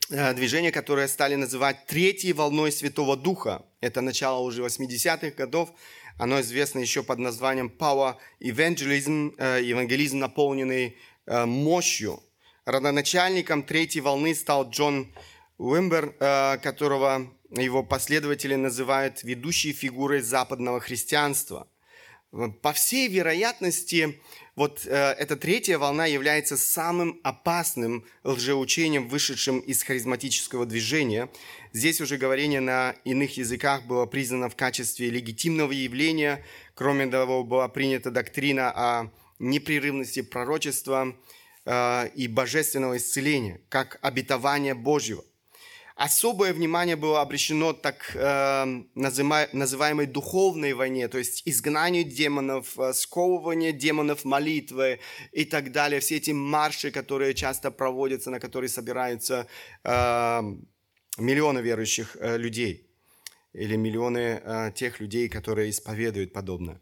[0.09, 3.65] э, движение, которое стали называть третьей волной Святого Духа.
[3.81, 5.73] Это начало уже 80-х годов.
[6.17, 12.23] Оно известно еще под названием Power Evangelism, э, евангелизм, наполненный э, мощью.
[12.63, 15.13] Родоначальником третьей волны стал Джон
[15.57, 21.67] Уимбер, э, которого его последователи называют ведущей фигурой западного христианства.
[22.61, 24.19] По всей вероятности,
[24.57, 31.29] вот э, эта третья волна является самым опасным лжеучением, вышедшим из харизматического движения.
[31.71, 36.43] Здесь уже говорение на иных языках было признано в качестве легитимного явления.
[36.73, 41.15] Кроме того, была принята доктрина о непрерывности пророчества
[41.63, 45.23] э, и божественного исцеления, как обетование Божьего–
[45.95, 53.73] особое внимание было обращено так э, называемой духовной войне, то есть изгнанию демонов, э, сковыванию
[53.73, 54.99] демонов молитвы
[55.31, 55.99] и так далее.
[55.99, 59.47] Все эти марши, которые часто проводятся, на которые собираются
[59.83, 60.41] э,
[61.17, 62.87] миллионы верующих э, людей
[63.53, 66.81] или миллионы э, тех людей, которые исповедуют подобное.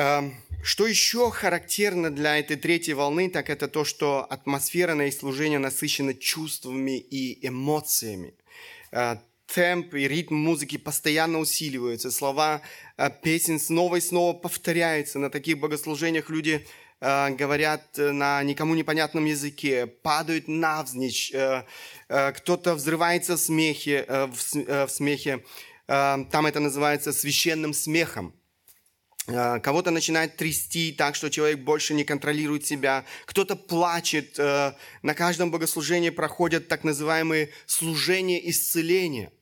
[0.00, 5.14] Эм, что еще характерно для этой третьей волны, так это то, что атмосфера на их
[5.14, 8.32] служение насыщена чувствами и эмоциями.
[8.92, 12.62] Э, темп и ритм музыки постоянно усиливаются, слова
[12.96, 15.18] э, песен снова и снова повторяются.
[15.18, 16.66] На таких богослужениях люди
[17.02, 21.30] э, говорят на никому непонятном языке, падают навзничь,
[22.08, 25.44] кто-то взрывается в смехе, в смехе.
[25.86, 28.39] Там это называется священным смехом.
[29.30, 33.04] Э, кого-то начинает трясти так, что человек больше не контролирует себя.
[33.26, 34.38] Кто-то плачет.
[34.38, 39.32] Э, на каждом богослужении проходят так называемые служения исцеления.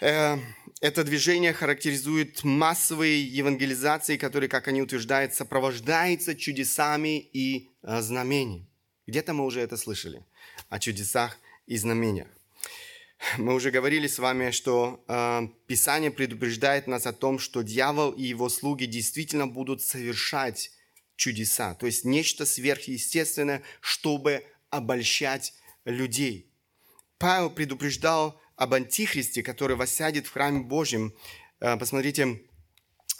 [0.00, 0.38] Э,
[0.80, 8.68] это движение характеризует массовые евангелизации, которые, как они утверждают, сопровождаются чудесами и знамениями.
[9.06, 10.24] Где-то мы уже это слышали,
[10.68, 12.28] о чудесах и знамениях.
[13.38, 18.22] Мы уже говорили с вами, что э, Писание предупреждает нас о том, что дьявол и
[18.22, 20.70] его слуги действительно будут совершать
[21.16, 25.54] чудеса, то есть нечто сверхъестественное, чтобы обольщать
[25.86, 26.50] людей.
[27.18, 31.14] Павел предупреждал об антихристе, который воссядет в храме Божьем.
[31.60, 32.42] Э, посмотрите,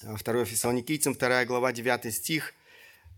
[0.03, 2.55] 2 Фессалоникийцам, 2 глава, 9 стих.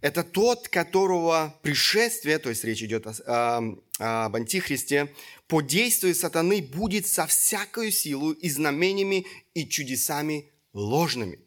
[0.00, 3.62] Это тот, которого пришествие, то есть речь идет о,
[3.98, 5.12] об антихристе,
[5.48, 11.40] по действию сатаны будет со всякою силой и знамениями и чудесами ложными.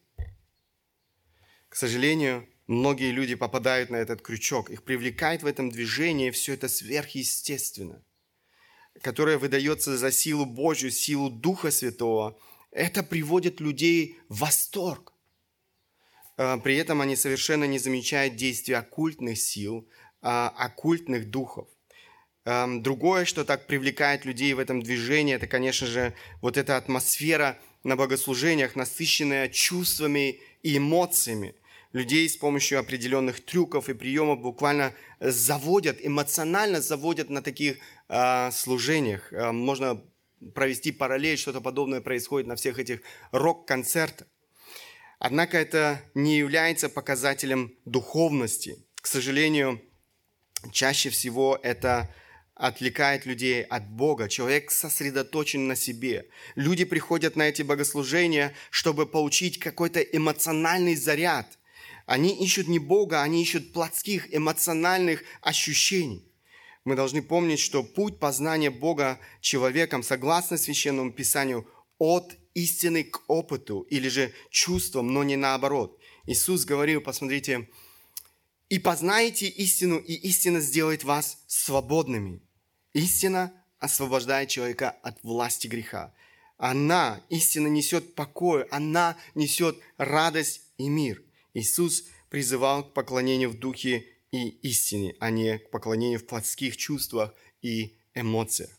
[1.70, 4.70] К сожалению, многие люди попадают на этот крючок.
[4.70, 8.04] Их привлекает в этом движении все это сверхъестественно–
[9.02, 12.38] которое выдается за силу Божью, силу Духа Святого,
[12.72, 15.11] это приводит людей в восторг.
[16.42, 19.88] А, при этом они совершенно не замечают действия оккультных сил,
[20.22, 21.68] а, оккультных духов.
[22.44, 27.96] Другое, что так привлекает людей в этом движении, это, конечно же, вот эта атмосфера на
[27.96, 31.54] богослужениях, насыщенная чувствами и эмоциями
[31.94, 37.78] людей с помощью определенных трюков и приемов буквально заводят, эмоционально заводят на таких
[38.10, 39.32] э, служениях.
[39.32, 40.02] Можно
[40.56, 43.02] провести параллель, что-то подобное происходит на всех этих
[43.32, 44.28] рок-концертах.
[45.24, 48.84] Однако это не является показателем духовности.
[48.96, 49.80] К сожалению,
[50.72, 52.14] чаще всего это
[52.56, 54.28] отвлекает людей от Бога.
[54.28, 56.28] Человек сосредоточен на себе.
[56.56, 61.58] Люди приходят на эти богослужения, чтобы получить какой-то эмоциональный заряд–
[62.12, 66.30] они ищут не Бога, они ищут плотских, эмоциональных ощущений.
[66.84, 71.66] Мы должны помнить, что путь познания Бога человеком, согласно Священному Писанию,
[72.00, 76.00] от истины к опыту или же чувствам, но не наоборот.
[76.26, 77.70] Иисус говорил, посмотрите,
[78.70, 82.42] «И познаете истину, и истина сделает вас свободными».
[82.94, 86.14] Истина освобождает человека от власти греха.
[86.58, 94.06] Она, истина, несет покой, она несет радость и мир– Иисус призывал к поклонению в духе
[94.32, 98.70] и истине, а не к поклонению в плотских чувствах и эмоциях.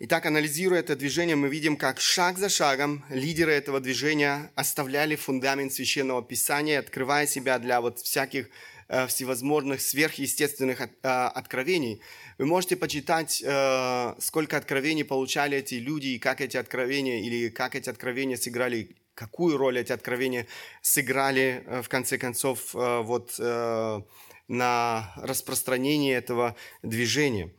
[0.00, 5.72] Итак, анализируя это движение, мы видим, как шаг за шагом лидеры этого движения оставляли фундамент
[5.72, 8.48] священного писания, открывая себя для вот всяких
[8.88, 12.02] э, всевозможных сверхъестественных от, э, откровений.
[12.38, 17.76] Вы можете почитать, э, сколько откровений получали эти люди, и как эти откровения, или как
[17.76, 20.48] эти откровения сыграли какую роль эти откровения
[20.82, 24.00] сыграли, э, в конце концов, э, вот э,
[24.48, 27.52] на распространении этого движения.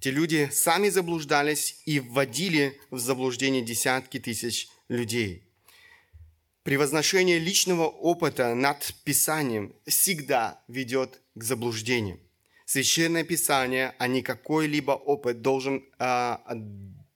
[0.00, 5.44] Те люди сами заблуждались и вводили в заблуждение десятки тысяч людей.
[6.62, 12.20] Превозношение личного опыта над Писанием всегда ведет к заблуждению.
[12.64, 16.42] Священное Писание, а не какой-либо опыт должен, а,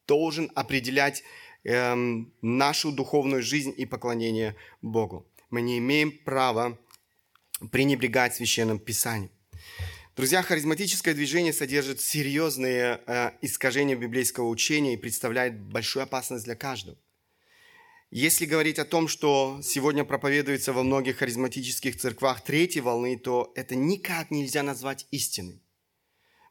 [0.08, 1.22] должен определять
[1.64, 5.30] эм, нашу духовную жизнь и поклонение Богу.
[5.50, 6.78] Мы не имеем права
[7.70, 9.30] пренебрегать священным писанием.
[10.14, 16.98] Друзья, харизматическое движение содержит серьезные э, искажения библейского учения и представляет большую опасность для каждого.
[18.10, 23.74] Если говорить о том, что сегодня проповедуется во многих харизматических церквах третьей волны, то это
[23.74, 25.62] никак нельзя назвать истиной.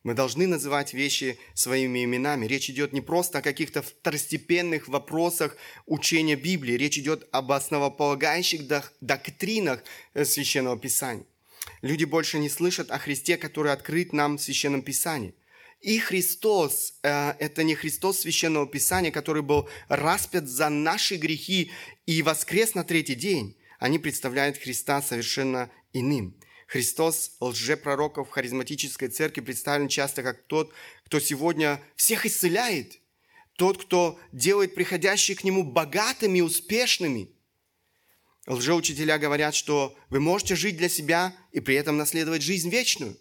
[0.02, 2.48] Мы должны называть вещи своими именами.
[2.48, 6.74] Речь идет не просто о каких-то второстепенных вопросах учения Библии.
[6.74, 8.62] Речь идет об основополагающих
[9.02, 9.84] доктринах
[10.16, 11.28] э, Священного Писания.
[11.82, 15.36] Люди больше не слышат о Христе, который открыт нам в Священном Писании.
[15.80, 21.72] И Христос э,– это не Христос Священного Писания, который был распят за наши грехи
[22.06, 23.58] и воскрес на третий день.
[23.80, 26.36] Они представляют Христа совершенно иным–
[26.72, 30.72] Христос лжепророков в харизматической церкви представлен часто как тот,
[31.06, 33.02] кто сегодня всех исцеляет,
[33.58, 37.30] тот, кто делает приходящих к Нему богатыми, успешными.
[38.48, 43.18] Лжеучителя говорят, что вы можете жить для себя и при этом наследовать жизнь вечную.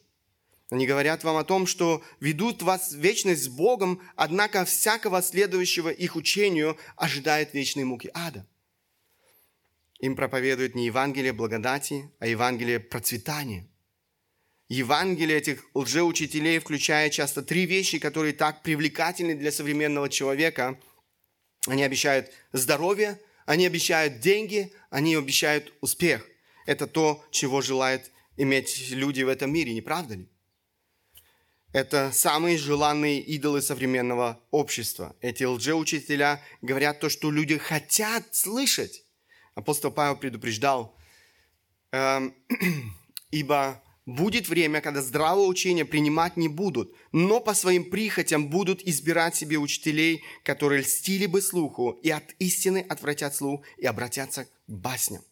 [0.70, 5.88] Они говорят вам о том, что ведут вас в вечность с Богом, однако всякого следующего
[5.90, 8.46] их учению ожидает вечные муки ада.
[9.98, 13.68] Им проповедуют не Евангелие благодати, а Евангелие процветания.
[14.68, 20.81] Евангелие этих лжеучителей, включая часто три вещи, которые так привлекательны для современного человека.
[21.66, 23.21] Они обещают здоровье,
[23.51, 26.27] они обещают деньги, они обещают успех.
[26.67, 30.29] Это то, чего желают иметь люди в этом мире, не правда ли?
[31.73, 35.17] это самые желанные идолы современного общества.
[35.21, 39.05] Эти лжеучителя говорят то, что люди хотят слышать.
[39.55, 40.96] Апостол Павел предупреждал,
[41.92, 42.35] эм,
[43.31, 49.37] ибо будет время, когда здравое учение принимать не будут, но по своим прихотям будут избирать
[49.37, 55.23] себе учителей, которые льстили бы слуху и от истины отвратят слух и обратятся к басням.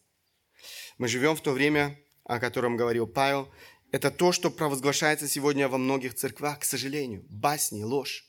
[0.97, 3.49] Мы живем в то время, о котором говорил Павел,
[3.91, 7.25] это то, что провозглашается сегодня во многих церквях, к сожалению.
[7.29, 8.25] Басни, ложь.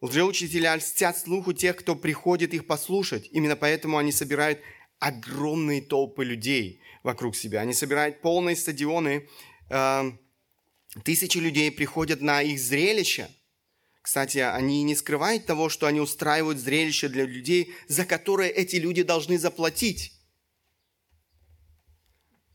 [0.00, 3.28] Лжеучителя льстят слуху тех, кто приходит их послушать.
[3.32, 4.60] Именно поэтому они собирают
[4.98, 7.60] огромные толпы людей вокруг себя.
[7.60, 9.28] Они собирают полные стадионы.
[9.70, 10.20] Эм,
[11.04, 13.28] тысячи людей приходят на их зрелище.
[14.02, 19.02] Кстати, они не скрывают того, что они устраивают зрелище для людей, за которое эти люди
[19.02, 20.12] должны заплатить.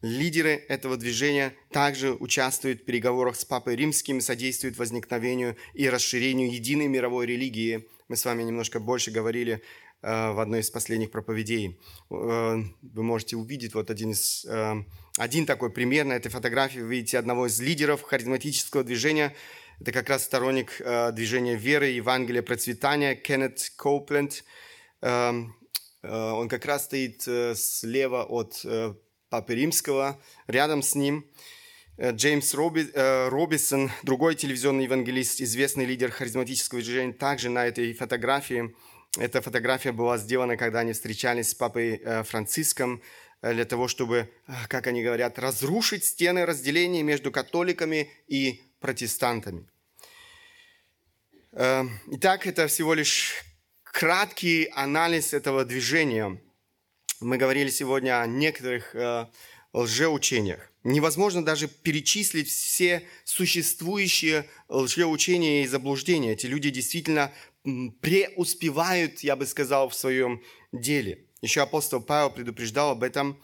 [0.01, 6.87] Лидеры этого движения также участвуют в переговорах с Папой Римским, содействуют возникновению и расширению единой
[6.87, 7.87] мировой религии.
[8.07, 9.63] Мы с вами немножко больше говорили
[10.01, 11.79] в одной из последних проповедей.
[12.09, 14.83] Э, вы можете увидеть вот один, из, э,
[15.17, 16.79] один такой пример на этой фотографии.
[16.79, 19.35] Вы видите одного из лидеров харизматического движения.
[19.79, 24.43] Это как раз сторонник э, движения веры, Евангелия процветания, Кеннет Коупленд.
[25.01, 25.33] Э,
[26.01, 28.93] э, он как раз стоит э, слева от э,
[29.29, 31.25] Папы Римского, рядом с ним
[31.97, 37.93] э, Джеймс Роби, э, Робисон, другой телевизионный евангелист, известный лидер харизматического движения, также на этой
[37.93, 38.73] фотографии.
[39.17, 43.01] Эта фотография была сделана, когда они встречались с папой э, Франциском,
[43.43, 44.31] для того, чтобы,
[44.67, 49.67] как они говорят, разрушить стены разделения между католиками и протестантами.
[51.53, 53.43] Итак, это всего лишь
[53.83, 56.41] краткий анализ этого движения–
[57.19, 59.25] мы говорили сегодня о некоторых э,
[59.73, 60.71] лжеучениях.
[60.83, 66.33] Невозможно даже перечислить все существующие лжеучения и заблуждения.
[66.33, 67.33] Эти люди действительно
[68.01, 70.41] преуспевают, я бы сказал, в своем
[70.71, 71.25] деле.
[71.41, 73.41] Еще апостол Павел предупреждал об этом.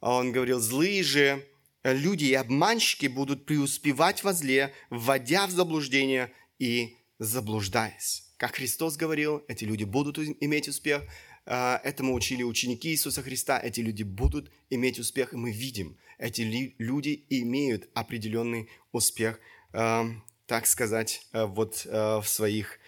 [0.00, 1.44] Он говорил, злые же
[1.84, 8.24] люди и обманщики будут преуспевать во зле, вводя в заблуждение и заблуждаясь.
[8.36, 11.02] Как Христос говорил, эти люди будут иметь успех,
[11.44, 16.42] а, этому учили ученики Иисуса Христа, эти люди будут иметь успех, и мы видим, эти
[16.78, 19.40] люди имеют определенный успех,
[19.72, 22.78] так сказать, а, вот в своих,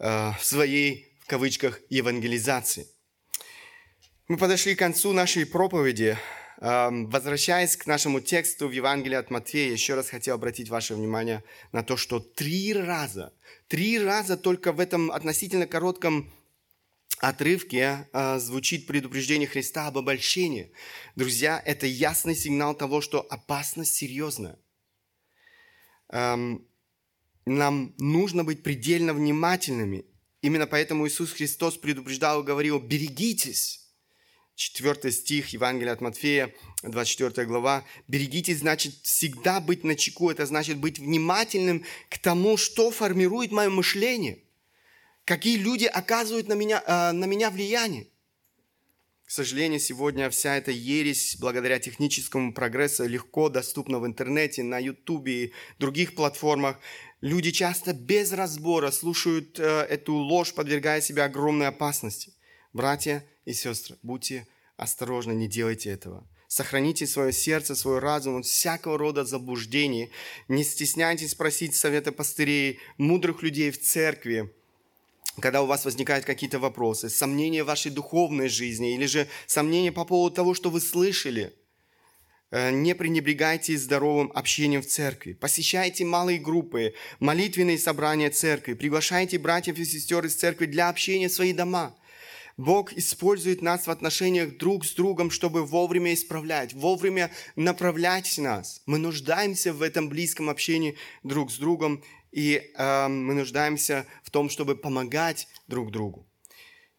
[0.00, 2.88] в своей, в кавычках, евангелизации.
[4.28, 6.16] Мы подошли к концу нашей проповеди.
[6.58, 11.42] Возвращаясь к нашему тексту в Евангелии от Матфея, еще раз хотел обратить ваше внимание
[11.72, 13.32] на то, что три раза,
[13.68, 16.30] три раза только в этом относительно коротком
[17.20, 20.72] отрывке а, звучит предупреждение Христа об обольщении.
[21.16, 24.58] Друзья, это ясный сигнал того, что опасность серьезная.
[26.08, 26.66] Эм,
[27.46, 30.04] нам нужно быть предельно внимательными.
[30.42, 33.78] Именно поэтому Иисус Христос предупреждал и говорил, берегитесь.
[34.54, 37.84] Четвертый стих Евангелия от Матфея, 24 глава.
[38.08, 40.30] Берегитесь, значит, всегда быть на чеку.
[40.30, 44.38] Это значит быть внимательным к тому, что формирует мое мышление–
[45.30, 48.08] какие люди оказывают на меня, э, на меня влияние.
[49.26, 55.44] К сожалению, сегодня вся эта ересь, благодаря техническому прогрессу, легко доступна в интернете, на ютубе
[55.44, 56.80] и других платформах.
[57.20, 62.32] Люди часто без разбора слушают э, эту ложь, подвергая себя огромной опасности.
[62.72, 64.46] Братья и сестры, будьте
[64.76, 66.26] осторожны, не делайте этого.
[66.48, 70.10] Сохраните свое сердце, свой разум от всякого рода заблуждений.
[70.48, 74.50] Не стесняйтесь просить совета пастырей, мудрых людей в церкви,
[75.38, 80.04] когда у вас возникают какие-то вопросы, сомнения в вашей духовной жизни или же сомнения по
[80.04, 81.54] поводу того, что вы слышали,
[82.52, 85.34] не пренебрегайте здоровым общением в церкви.
[85.34, 88.74] Посещайте малые группы, молитвенные собрания церкви.
[88.74, 91.94] Приглашайте братьев и сестер из церкви для общения в свои дома.
[92.56, 98.82] Бог использует нас в отношениях друг с другом, чтобы вовремя исправлять, вовремя направлять нас.
[98.84, 104.50] Мы нуждаемся в этом близком общении друг с другом, и э, мы нуждаемся в том,
[104.50, 106.29] чтобы помогать друг другу.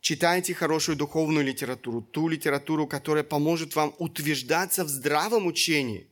[0.02, 6.08] Читайте хорошую духовную литературу, ту литературу, которая поможет вам утверждаться в здравом учении.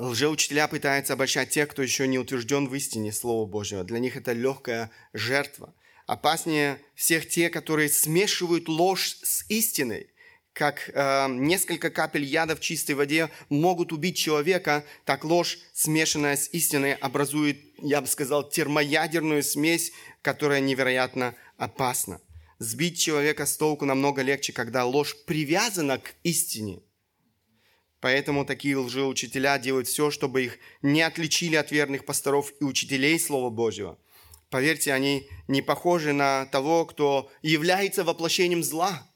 [0.00, 3.84] Лжеучителя пытаются обольщать тех, кто еще не утвержден в истине Слова Божьего.
[3.84, 5.72] Для них это легкая жертва.
[6.06, 10.10] Опаснее всех те, которые смешивают ложь с истиной–
[10.58, 16.48] как э, несколько капель яда в чистой воде могут убить человека, так ложь, смешанная с
[16.52, 22.20] истиной, образует, я бы сказал, термоядерную смесь, которая невероятно опасна.
[22.58, 26.80] Сбить человека с толку намного легче, когда ложь привязана к истине.
[28.00, 33.50] Поэтому такие лжеучителя делают все, чтобы их не отличили от верных пасторов и учителей Слова
[33.50, 33.96] Божьего.
[34.50, 39.07] Поверьте, они не похожи на того, кто является воплощением зла.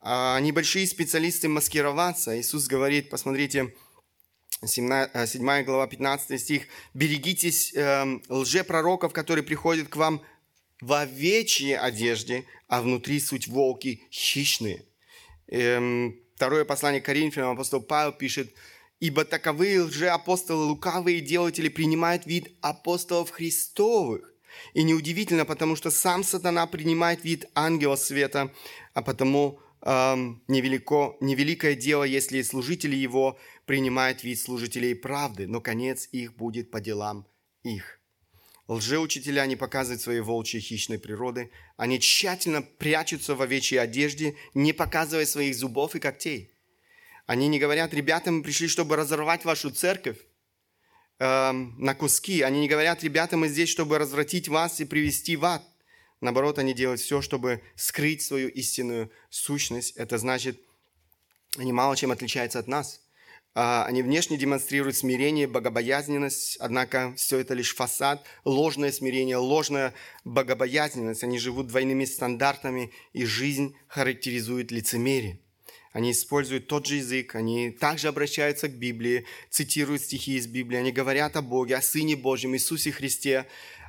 [0.00, 2.38] А они большие специалисты маскироваться.
[2.38, 3.74] Иисус говорит, посмотрите,
[4.64, 10.22] 7 э, глава, 15 стих, «Берегитесь э, лжепророков, которые приходят к вам
[10.80, 14.84] в овечьей одежде, а внутри суть волки хищные».
[15.48, 18.54] Эм, Второе послание Коринфянам апостол Павел пишет,
[19.00, 24.32] «Ибо таковые лжеапостолы, лукавые делатели принимают вид апостолов Христовых».
[24.72, 28.52] И неудивительно, потому что сам сатана принимает вид ангела света,
[28.94, 36.08] а потому эм, невелико, невеликое дело, если служители его принимают вид служителей правды, но конец
[36.12, 37.26] их будет по делам
[37.62, 37.98] их.
[38.68, 41.50] Лжеучителя не показывают своей волчьей хищной природы.
[41.78, 46.52] Они тщательно прячутся в овечьей одежде, не показывая своих зубов и когтей.
[47.26, 50.18] Они не говорят, ребята, мы пришли, чтобы разорвать вашу церковь
[51.18, 52.42] э, на куски.
[52.42, 55.62] Они не говорят, ребята, мы здесь, чтобы развратить вас и привести в ад.
[56.20, 59.96] Наоборот, они делают все, чтобы скрыть свою истинную сущность.
[59.96, 60.60] Это значит,
[61.56, 63.00] они мало чем отличаются от нас–
[63.60, 69.94] а, они внешне демонстрируют смирение, богобоязненность, однако все это лишь фасад, ложное смирение, ложная
[70.24, 71.24] богобоязненность.
[71.24, 75.40] Они живут двойными стандартами, и жизнь характеризует лицемерие.
[75.92, 80.92] Они используют тот же язык, они также обращаются к Библии, цитируют стихи из Библии, они
[80.92, 83.46] говорят о Боге, о Сыне Божьем, Иисусе Христе.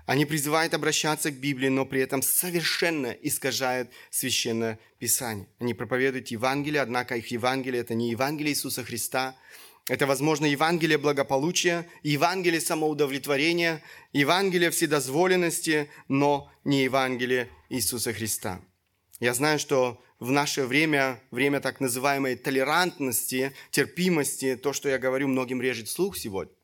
[0.10, 5.48] Они призывают обращаться к Библии, но при этом совершенно искажают Священное Писание.
[5.60, 9.36] Они проповедуют Евангелие, однако их Евангелие– это не Евангелие Иисуса Христа,
[9.88, 18.62] это, возможно, Евангелие благополучия, Евангелие самоудовлетворения, Евангелие вседозволенности, но не Евангелие Иисуса Христа.
[19.20, 25.28] Я знаю, что в наше время, время так называемой толерантности, терпимости, то, что я говорю,
[25.28, 26.56] многим режет слух сегодня.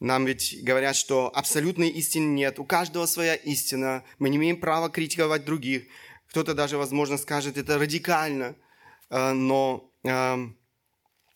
[0.00, 4.90] Нам ведь говорят, что абсолютной истины нет, у каждого своя истина, мы не имеем права
[4.90, 5.84] критиковать других.
[6.28, 8.56] Кто-то даже, возможно, скажет, это радикально,
[9.08, 10.58] э, но эм,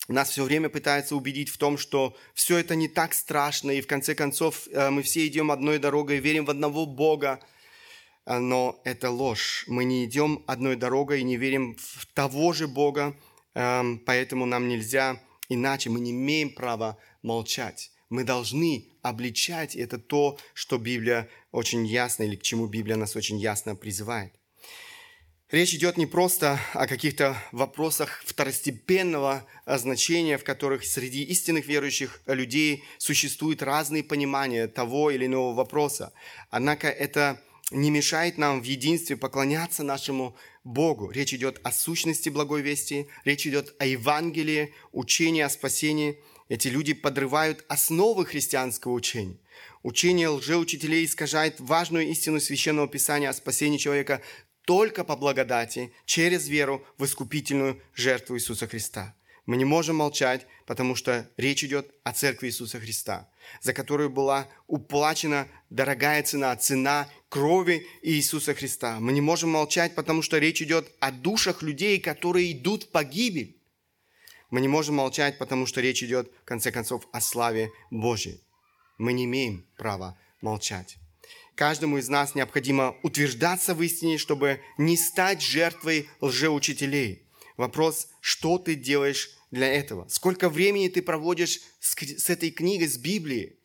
[0.08, 3.86] нас все время пытаются убедить в том, что все это не так страшно, и в
[3.86, 7.40] конце концов э, мы все идем одной дорогой, верим в одного Бога.
[8.26, 9.64] Э, но это ложь.
[9.68, 13.16] Мы не идем одной дорогой и не верим в того же Бога,
[13.54, 19.74] эм, поэтому нам нельзя иначе, мы не имеем права молчать мы должны обличать.
[19.74, 24.34] Это то, что Библия очень ясно, или к чему Библия нас очень ясно призывает.
[25.50, 32.84] Речь идет не просто о каких-то вопросах второстепенного значения, в которых среди истинных верующих людей
[32.98, 36.12] существуют разные понимания того или иного вопроса.
[36.50, 37.42] Однако это
[37.72, 41.10] не мешает нам в единстве поклоняться нашему Богу.
[41.10, 46.20] Речь идет о сущности благой вести, речь идет о Евангелии, учении о спасении–
[46.50, 49.38] эти люди подрывают основы христианского учения.
[49.82, 54.20] Учение лжеучителей искажает важную истину Священного Писания о спасении человека
[54.66, 59.14] только по благодати, через веру в искупительную жертву Иисуса Христа.
[59.46, 63.28] Мы не можем молчать, потому что речь идет о Церкви Иисуса Христа,
[63.62, 68.98] за которую была уплачена дорогая цена, цена крови Иисуса Христа.
[69.00, 73.56] Мы не можем молчать, потому что речь идет о душах людей, которые идут в погибель.
[74.50, 78.40] Мы не можем молчать, потому что речь идет, в конце концов, о славе Божьей.
[78.98, 80.98] Мы не имеем права молчать.
[81.54, 87.22] Каждому из нас необходимо утверждаться в истине, чтобы не стать жертвой лжеучителей.
[87.56, 90.08] Вопрос, что ты делаешь для этого?
[90.08, 93.59] Сколько времени ты проводишь с этой книгой, с Библией?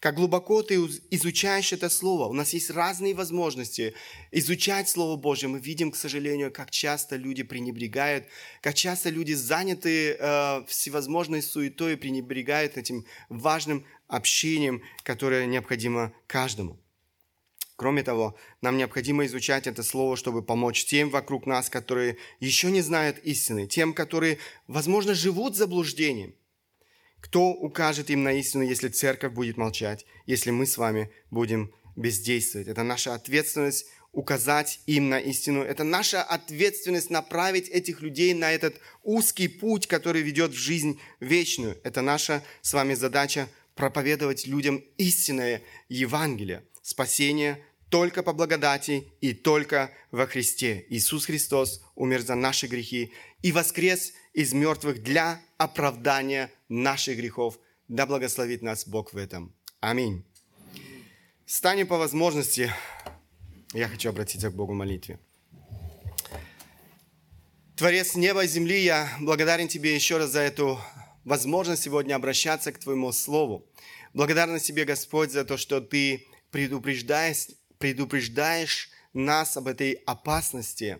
[0.00, 0.76] Как глубоко ты
[1.10, 2.26] изучаешь это Слово.
[2.26, 3.94] У нас есть разные возможности
[4.30, 5.48] изучать Слово Божье.
[5.48, 8.26] Мы видим, к сожалению, как часто люди пренебрегают,
[8.60, 16.78] как часто люди заняты э, всевозможной суетой и пренебрегают этим важным общением, которое необходимо каждому.
[17.76, 22.80] Кроме того, нам необходимо изучать это слово, чтобы помочь тем вокруг нас, которые еще не
[22.82, 26.34] знают истины, тем, которые, возможно, живут заблуждением.
[27.20, 32.68] Кто укажет им на истину, если церковь будет молчать, если мы с вами будем бездействовать?
[32.68, 35.62] Это наша ответственность указать им на истину.
[35.62, 41.78] Это наша ответственность направить этих людей на этот узкий путь, который ведет в жизнь вечную.
[41.84, 49.90] Это наша с вами задача проповедовать людям истинное Евангелие, спасение только по благодати и только
[50.10, 50.84] во Христе.
[50.90, 53.12] Иисус Христос умер за наши грехи
[53.42, 57.58] и воскрес из мертвых для оправдания наших грехов.
[57.88, 59.54] Да благословит нас Бог в этом.
[59.80, 60.24] Аминь.
[61.46, 62.70] Станем по возможности.
[63.72, 65.18] Я хочу обратиться к Богу в молитве.
[67.76, 70.80] Творец неба и земли, я благодарен Тебе еще раз за эту
[71.24, 73.66] возможность сегодня обращаться к Твоему Слову.
[74.14, 77.46] Благодарна Тебе, Господь, за то, что Ты предупреждаешь,
[77.78, 80.98] предупреждаешь нас об этой опасности.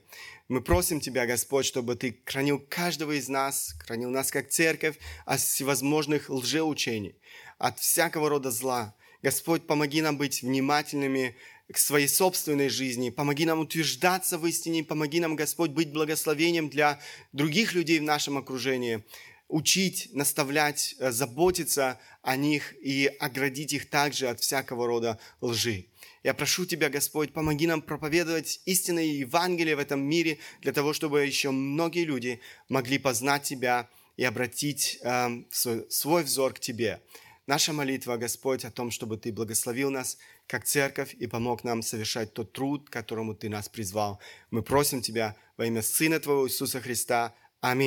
[0.48, 4.96] Мы просим Тебя, Господь, чтобы Ты хранил каждого из нас, хранил нас как церковь
[5.26, 7.14] от всевозможных лжеучений,
[7.58, 8.94] от всякого рода зла.
[9.22, 11.36] Господь, помоги нам быть внимательными
[11.72, 16.98] к своей собственной жизни, помоги нам утверждаться в истине, помоги нам, Господь, быть благословением для
[17.32, 19.04] других людей в нашем окружении,
[19.48, 25.86] учить, наставлять, э, заботиться о них и оградить их также от всякого рода лжи.
[26.24, 31.24] Я прошу Тебя, Господь, помоги нам проповедовать истинное Евангелие в этом мире, для того, чтобы
[31.24, 37.00] еще многие люди могли познать Тебя и обратить э, свой, свой взор к Тебе.
[37.46, 42.34] Наша молитва, Господь, о том, чтобы Ты благословил нас как церковь и помог нам совершать
[42.34, 44.18] тот труд, к которому Ты нас призвал.
[44.50, 47.34] Мы просим Тебя во имя Сына Твоего Иисуса Христа.
[47.60, 47.86] Аминь.